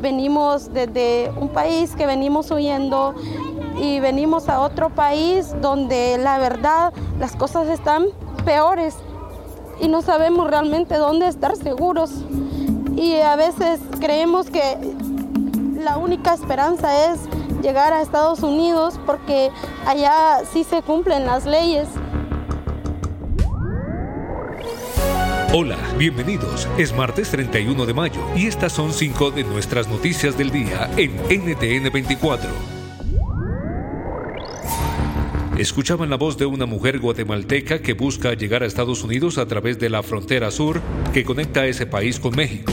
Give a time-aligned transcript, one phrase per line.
[0.00, 3.14] venimos desde un país que venimos huyendo
[3.80, 8.06] y venimos a otro país donde la verdad las cosas están
[8.44, 8.96] peores
[9.80, 12.10] y no sabemos realmente dónde estar seguros.
[12.96, 14.76] Y a veces creemos que
[15.78, 17.20] la única esperanza es
[17.62, 19.50] llegar a Estados Unidos porque
[19.86, 21.88] allá sí se cumplen las leyes.
[25.52, 26.68] Hola, bienvenidos.
[26.78, 31.10] Es martes 31 de mayo y estas son cinco de nuestras noticias del día en
[31.28, 32.48] NTN 24.
[35.58, 39.80] Escuchaban la voz de una mujer guatemalteca que busca llegar a Estados Unidos a través
[39.80, 40.80] de la frontera sur
[41.12, 42.72] que conecta ese país con México.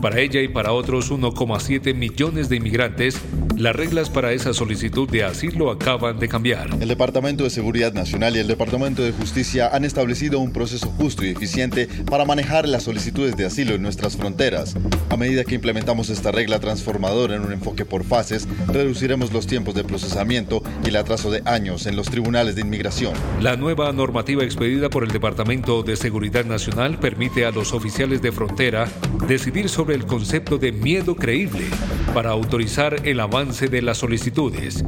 [0.00, 3.20] Para ella y para otros 1,7 millones de inmigrantes,
[3.62, 6.68] las reglas para esa solicitud de asilo acaban de cambiar.
[6.80, 11.24] El Departamento de Seguridad Nacional y el Departamento de Justicia han establecido un proceso justo
[11.24, 14.74] y eficiente para manejar las solicitudes de asilo en nuestras fronteras.
[15.10, 19.76] A medida que implementamos esta regla transformadora en un enfoque por fases, reduciremos los tiempos
[19.76, 23.12] de procesamiento y el atraso de años en los tribunales de inmigración.
[23.40, 28.32] La nueva normativa expedida por el Departamento de Seguridad Nacional permite a los oficiales de
[28.32, 28.88] frontera
[29.28, 31.66] decidir sobre el concepto de miedo creíble
[32.12, 34.82] para autorizar el avance de las solicitudes.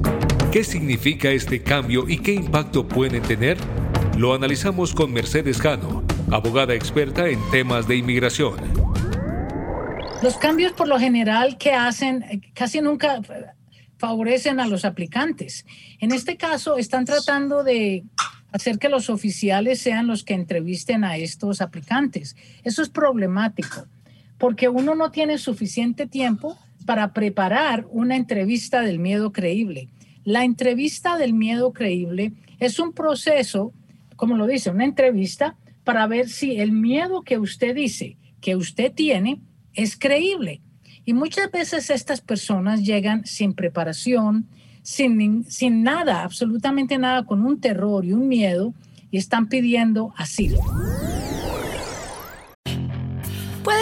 [0.51, 3.59] ¿Qué significa este cambio y qué impacto pueden tener?
[4.17, 8.57] Lo analizamos con Mercedes Cano, abogada experta en temas de inmigración.
[10.23, 13.20] Los cambios por lo general que hacen casi nunca
[13.98, 15.67] favorecen a los aplicantes.
[16.01, 18.05] En este caso están tratando de
[18.51, 22.35] hacer que los oficiales sean los que entrevisten a estos aplicantes.
[22.62, 23.87] Eso es problemático
[24.39, 29.88] porque uno no tiene suficiente tiempo para preparar una entrevista del miedo creíble.
[30.24, 33.72] La entrevista del miedo creíble es un proceso,
[34.16, 38.92] como lo dice, una entrevista para ver si el miedo que usted dice que usted
[38.92, 39.40] tiene
[39.74, 40.60] es creíble.
[41.05, 44.46] Y muchas veces estas personas llegan sin preparación,
[44.82, 48.74] sin, sin nada, absolutamente nada, con un terror y un miedo
[49.11, 50.61] y están pidiendo asilo.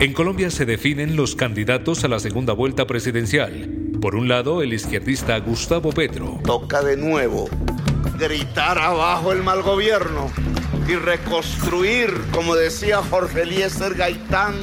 [0.00, 3.68] En Colombia se definen los candidatos a la segunda vuelta presidencial.
[4.00, 6.38] Por un lado, el izquierdista Gustavo Petro.
[6.44, 7.48] Toca de nuevo
[8.16, 10.30] gritar abajo el mal gobierno
[10.86, 14.54] y reconstruir, como decía Jorge Eliezer Gaitán,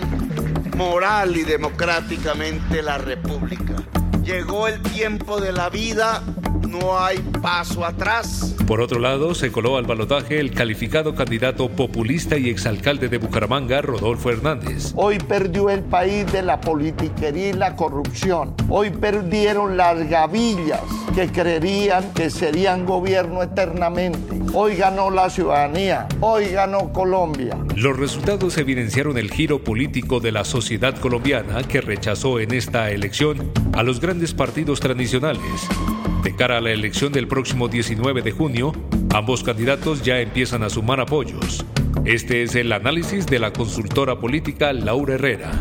[0.78, 3.76] moral y democráticamente la república.
[4.24, 6.24] Llegó el tiempo de la vida
[6.68, 8.56] no hay paso atrás.
[8.68, 13.82] Por otro lado, se coló al balotaje el calificado candidato populista y exalcalde de Bucaramanga,
[13.82, 14.92] Rodolfo Hernández.
[14.96, 18.56] Hoy perdió el país de la politiquería y la corrupción.
[18.70, 20.82] Hoy perdieron las gavillas
[21.14, 24.42] que creerían que serían gobierno eternamente.
[24.54, 26.08] Hoy ganó la ciudadanía.
[26.20, 27.58] Hoy ganó Colombia.
[27.76, 33.52] Los resultados evidenciaron el giro político de la sociedad colombiana que rechazó en esta elección
[33.74, 35.68] a los grandes partidos tradicionales.
[36.26, 38.72] De cara a la elección del próximo 19 de junio,
[39.14, 41.64] ambos candidatos ya empiezan a sumar apoyos.
[42.04, 45.52] Este es el análisis de la consultora política Laura Herrera.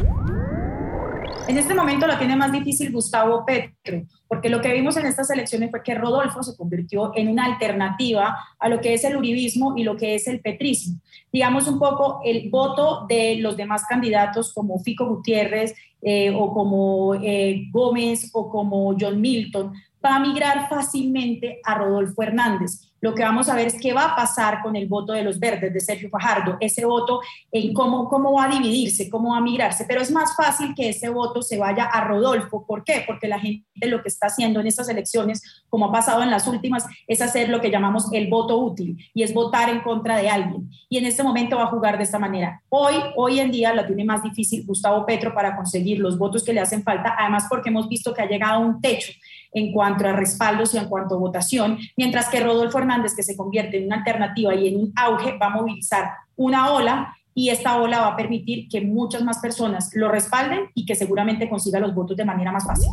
[1.49, 5.31] En este momento la tiene más difícil Gustavo Petro, porque lo que vimos en estas
[5.31, 9.75] elecciones fue que Rodolfo se convirtió en una alternativa a lo que es el uribismo
[9.77, 10.99] y lo que es el petrismo.
[11.33, 15.73] Digamos un poco el voto de los demás candidatos como Fico Gutiérrez
[16.03, 19.73] eh, o como eh, Gómez o como John Milton
[20.05, 22.93] va a migrar fácilmente a Rodolfo Hernández.
[23.05, 25.39] Lo que vamos a ver es qué va a pasar con el voto de los
[25.39, 27.21] verdes de Sergio Fajardo, ese voto
[27.53, 29.85] en cómo, cómo va a dividirse, cómo va a migrarse.
[29.87, 32.65] Pero es más fácil que ese voto se vaya a Rodolfo.
[32.67, 33.05] ¿Por qué?
[33.07, 36.47] Porque la gente lo que está haciendo en estas elecciones, como ha pasado en las
[36.47, 40.29] últimas, es hacer lo que llamamos el voto útil y es votar en contra de
[40.29, 40.69] alguien.
[40.89, 42.63] Y en este momento va a jugar de esta manera.
[42.69, 46.53] Hoy, hoy en día lo tiene más difícil Gustavo Petro para conseguir los votos que
[46.53, 49.13] le hacen falta, además porque hemos visto que ha llegado a un techo
[49.53, 53.37] en cuanto a respaldos y en cuanto a votación, mientras que Rodolfo Hernández, que se
[53.37, 57.81] convierte en una alternativa y en un auge, va a movilizar una ola y esta
[57.81, 61.95] ola va a permitir que muchas más personas lo respalden y que seguramente consiga los
[61.95, 62.89] votos de manera más fácil.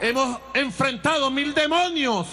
[0.00, 2.26] Hemos enfrentado mil demonios.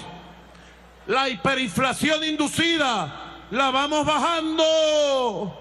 [1.08, 5.60] La hiperinflación inducida la vamos bajando.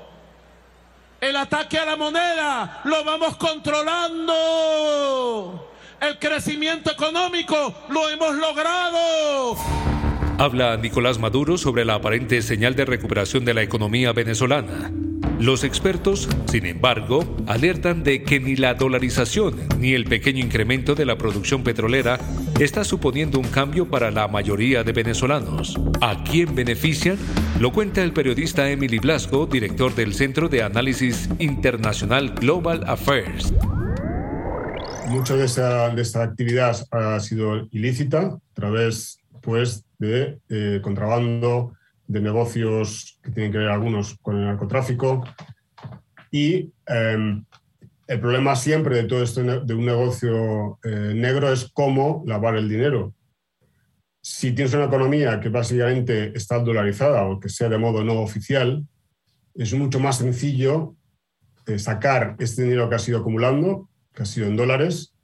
[1.21, 4.33] El ataque a la moneda lo vamos controlando.
[6.01, 9.57] El crecimiento económico lo hemos logrado.
[10.39, 14.91] Habla Nicolás Maduro sobre la aparente señal de recuperación de la economía venezolana.
[15.43, 21.05] Los expertos, sin embargo, alertan de que ni la dolarización ni el pequeño incremento de
[21.05, 22.21] la producción petrolera
[22.61, 25.77] está suponiendo un cambio para la mayoría de venezolanos.
[26.01, 27.19] ¿A quién benefician?
[27.59, 33.53] Lo cuenta el periodista Emily Blasco, director del Centro de Análisis Internacional Global Affairs.
[35.09, 41.73] Mucha de esta actividad ha sido ilícita a través pues, de eh, contrabando,
[42.13, 45.25] de negocios que tienen que ver algunos con el narcotráfico.
[46.31, 47.45] Y em,
[48.07, 52.69] el problema siempre de todo esto de un negocio eh, negro es cómo lavar el
[52.69, 53.15] dinero.
[54.21, 58.87] Si tienes una economía que básicamente está dolarizada o que sea de modo no oficial,
[59.55, 60.95] es mucho más sencillo
[61.67, 65.15] eh, sacar este dinero que ha sido acumulando, que ha sido en dólares,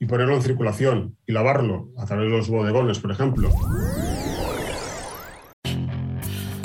[0.00, 3.50] y ponerlo en circulación y lavarlo a través de los bodegones, por ejemplo.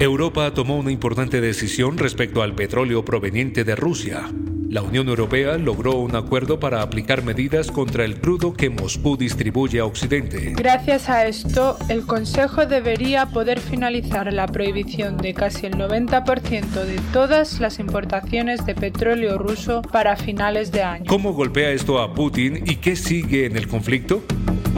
[0.00, 4.30] Europa tomó una importante decisión respecto al petróleo proveniente de Rusia.
[4.70, 9.80] La Unión Europea logró un acuerdo para aplicar medidas contra el crudo que Moscú distribuye
[9.80, 10.52] a Occidente.
[10.54, 17.00] Gracias a esto, el Consejo debería poder finalizar la prohibición de casi el 90% de
[17.12, 21.06] todas las importaciones de petróleo ruso para finales de año.
[21.08, 24.22] ¿Cómo golpea esto a Putin y qué sigue en el conflicto?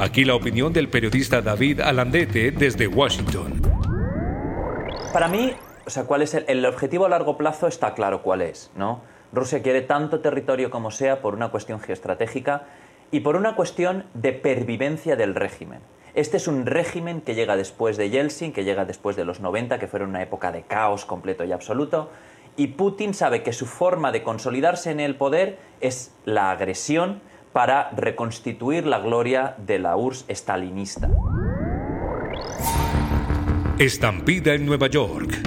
[0.01, 3.60] Aquí la opinión del periodista David Alandete desde Washington.
[5.13, 5.53] Para mí,
[5.87, 7.67] o sea, ¿cuál es el, objetivo a largo plazo?
[7.67, 9.01] Está claro cuál es, ¿no?
[9.33, 12.63] Rusia quiere tanto territorio como sea por una cuestión geoestratégica
[13.11, 15.81] y por una cuestión de pervivencia del régimen.
[16.15, 19.81] Este es un régimen que llega después de Yeltsin, que llega después de los 90,
[19.81, 22.11] que fueron una época de caos completo y absoluto,
[22.57, 27.21] y Putin sabe que su forma de consolidarse en el poder es la agresión
[27.53, 31.09] para reconstituir la gloria de la URSS estalinista.
[33.81, 35.41] Estampida en Nueva York.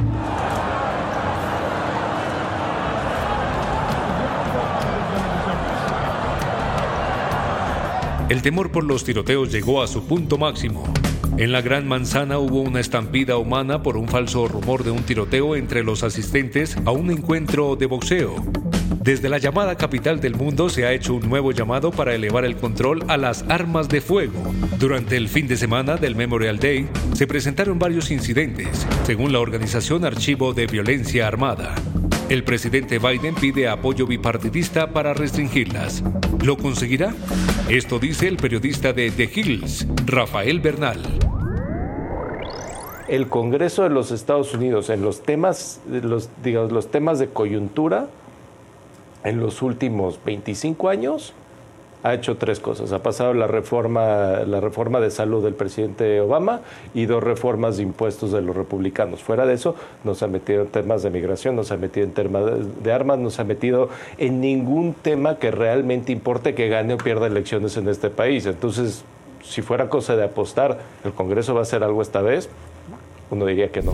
[8.30, 10.92] El temor por los tiroteos llegó a su punto máximo.
[11.38, 15.56] En la Gran Manzana hubo una estampida humana por un falso rumor de un tiroteo
[15.56, 18.63] entre los asistentes a un encuentro de boxeo.
[19.04, 22.56] Desde la llamada capital del mundo se ha hecho un nuevo llamado para elevar el
[22.56, 24.42] control a las armas de fuego.
[24.80, 30.06] Durante el fin de semana del Memorial Day se presentaron varios incidentes, según la organización
[30.06, 31.76] Archivo de Violencia Armada.
[32.30, 36.02] El presidente Biden pide apoyo bipartidista para restringirlas.
[36.42, 37.14] ¿Lo conseguirá?
[37.68, 41.02] Esto dice el periodista de The Hills, Rafael Bernal.
[43.10, 45.82] El Congreso de los Estados Unidos en los temas,
[46.42, 48.08] digamos, los temas de coyuntura
[49.24, 51.34] en los últimos 25 años
[52.04, 52.92] ha hecho tres cosas.
[52.92, 56.60] Ha pasado la reforma, la reforma de salud del presidente Obama
[56.94, 59.24] y dos reformas de impuestos de los republicanos.
[59.24, 62.06] Fuera de eso, no se ha metido en temas de migración, no se ha metido
[62.06, 62.44] en temas
[62.84, 66.98] de armas, no se ha metido en ningún tema que realmente importe que gane o
[66.98, 68.46] pierda elecciones en este país.
[68.46, 69.06] Entonces,
[69.42, 72.50] si fuera cosa de apostar, ¿el Congreso va a hacer algo esta vez?
[73.32, 73.94] Uno diría que no.